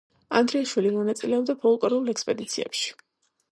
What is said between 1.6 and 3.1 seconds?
ფოლკლორულ ექსპედიციებში.